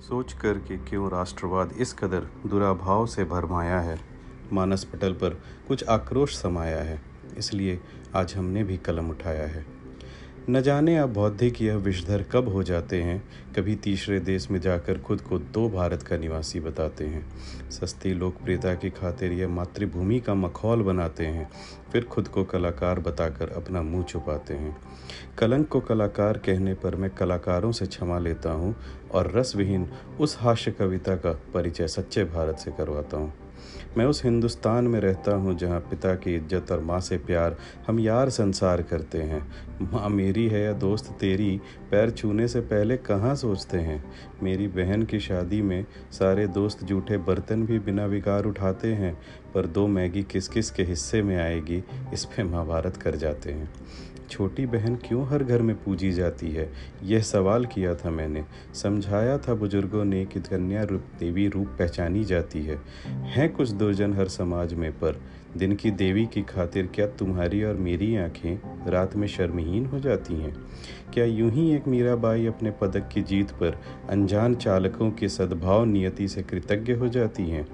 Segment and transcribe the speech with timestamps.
[0.00, 3.98] सोच कर के क्यों राष्ट्रवाद इस कदर दुराभाव से भरमाया है?
[4.52, 7.00] मानस पटल पर कुछ आक्रोश समाया है,
[7.38, 7.80] इसलिए
[8.16, 9.64] आज हमने भी कलम उठाया है।
[10.50, 14.98] न जाने अब बौद्धिक यह विषधर कब हो जाते हैं। कभी तीसरे देश में जाकर
[14.98, 17.26] खुद को दो भारत का निवासी बताते हैं।
[17.70, 21.50] सस्ती लोकप्रियता की खातिर यह मातृभूमि का मखौल बनाते हैं।
[21.92, 24.76] फिर खुद को कलाकार बताकर अपना मुँह छुपाते हैं।
[25.38, 28.74] कलंक को कलाकार कहने पर मैं कलाकारों से क्षमा लेता हूँ
[29.12, 29.88] और रसविहीन
[30.20, 33.45] उस हास्य कविता का परिचय सच्चे भारत से करवाता हूँ।
[33.98, 37.56] मैं उस हिंदुस्तान में रहता हूँ जहाँ पिता की इज़्ज़त और माँ से प्यार
[37.86, 41.60] हम यार संसार करते हैं। माँ मेरी है या दोस्त तेरी,
[41.90, 44.04] पैर छूने से पहले कहाँ सोचते हैं?
[44.42, 49.18] मेरी बहन की शादी में सारे दोस्त जूठे बर्तन भी बिना विकार उठाते हैं,
[49.54, 51.82] पर दो मैगी किस किस के हिस्से में आएगी,
[52.12, 53.70] इस पर महाभारत कर जाते हैं।
[54.30, 56.72] छोटी बहन क्यों हर घर में पूजी जाती है?
[57.02, 62.24] यह सवाल किया था मैंने। समझाया था बुज़ुर्गों ने कि कन्या रूप, देवी रूप पहचानी
[62.24, 65.20] जाती है। हैं कुछ दुर्जन हर समाज में पर।
[65.56, 68.58] दिन की देवी की खातिर क्या तुम्हारी और मेरी आँखें
[68.90, 70.56] रात में शर्महीन हो जाती हैं?
[71.14, 73.78] क्या यूँ ही एक मीराबाई अपने पदक की जीत पर
[74.10, 77.68] अनजान चालकों के सद्भाव, नियति से कृतज्ञ हो जाती हैं?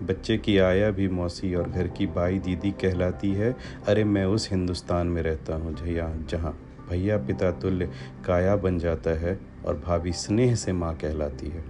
[0.00, 3.56] बच्चे की आया भी मौसी और घर की बाई दीदी कहलाती है,
[3.88, 6.58] अरे मैं उस हिंदुस्तान में रहता हूँ जया जहाँ
[6.90, 7.90] भैया पिता तुल्य
[8.26, 11.64] काया बन जाता है और भाभी स्नेह से माँ कहलाती है।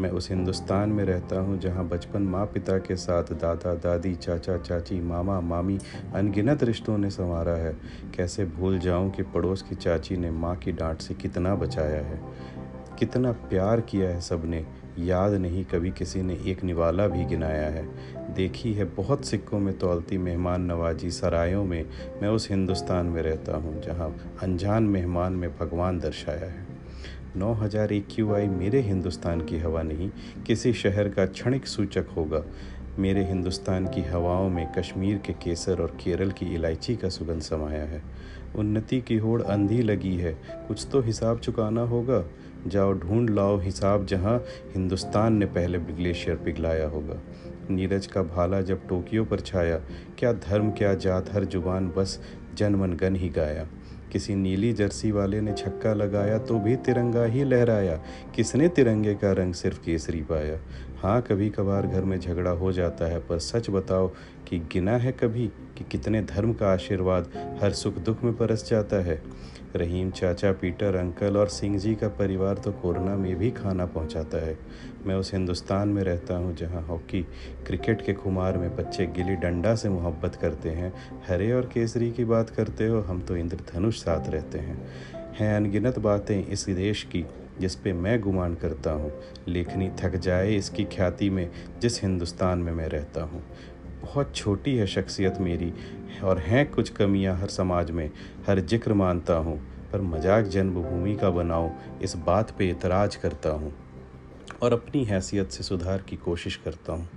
[0.00, 4.56] मैं उस हिंदुस्तान में रहता हूँ, जहाँ बचपन माँ पिता के साथ दादा, दादी, चाचा,
[4.58, 5.78] चाची, मामा, मामी
[6.14, 7.76] अनगिनत रिश्तों ने संवारा है।
[8.16, 12.20] कैसे भूल जाऊँ कि पड़ोस की चाची ने माँ की डांट से कितना बचाया है।
[12.98, 14.64] कितना प्यार किया है सबने
[14.98, 17.84] याद नहीं कभी किसी ने एक निवाला भी गिनाया है।
[18.34, 21.84] देखी है बहुत सिक्कों में तोलती मेहमान नवाजी सरायों में,
[22.22, 26.64] मैं उस हिंदुस्तान में रहता हूँ, जहाँ अनजान मेहमान में भगवान दर्शाया है।
[27.36, 30.10] नौ हज़ार एक क्यू आई मेरे हिंदुस्तान की हवा नहीं,
[30.46, 32.42] किसी शहर का क्षणिक सूचक होगा।
[32.98, 37.82] मेरे हिंदुस्तान की हवाओं में कश्मीर के केसर और केरल की इलायची का सुगंध समाया
[37.84, 38.02] है।
[38.56, 40.32] उन्नति की होड़ अंधी लगी है,
[40.68, 42.24] कुछ तो हिसाब चुकाना होगा।
[42.68, 44.38] जाओ, ढूंढ लाओ हिसाब जहाँ
[44.74, 47.20] हिंदुस्तान ने पहले ग्लेशियर पिघलाया होगा।
[47.70, 49.80] नीरज का भाला जब टोक्यो पर छाया,
[50.18, 52.20] क्या धर्म, क्या जात, हर ज़ुबान बस
[52.54, 53.66] जनमन गन ही गाया।
[54.12, 57.96] किसी नीली जर्सी वाले ने छक्का लगाया तो भी तिरंगा ही लहराया।
[58.34, 60.58] किसने तिरंगे का रंग सिर्फ़ केसरी पाया?
[61.02, 64.08] हाँ कभी कभार घर में झगड़ा हो जाता है, पर सच बताओ
[64.48, 65.46] कि गिना है कभी
[65.78, 67.30] कि कितने धर्म का आशीर्वाद
[67.62, 69.22] हर सुख दुख में परस जाता है।
[69.76, 74.46] रहीम, चाचा, पीटर, अंकल और सिंह जी का परिवार तो कोरोना में भी खाना पहुंचाता
[74.46, 74.58] है।
[75.06, 77.22] मैं उस हिंदुस्तान में रहता हूँ जहाँ हॉकी,
[77.66, 80.92] क्रिकेट के खुमार में बच्चे गिली डंडा से मोहब्बत करते हैं।
[81.28, 84.78] हरे और केसरी की बात करते हो, हम तो इंद्रधनुष साथ रहते हैं।
[85.38, 87.24] हैं अनगिनत बातें इस देश की,
[87.60, 89.12] जिस पे मैं गुमान करता हूँ।
[89.48, 91.50] लेखनी थक जाए इसकी ख्याति में,
[91.80, 93.42] जिस हिंदुस्तान में मैं रहता हूँ।
[94.02, 95.72] बहुत छोटी है शख्सियत मेरी
[96.24, 98.10] और हैं कुछ कमियाँ हर समाज में,
[98.46, 99.58] हर ज़िक्र मानता हूँ।
[99.92, 101.70] पर मज़ाक जन्मभूमि का बनाऊँ,
[102.02, 103.72] इस बात पे इतराज़ करता हूँ
[104.62, 107.08] और अपनी हैसियत से सुधार की कोशिश करता हूँ।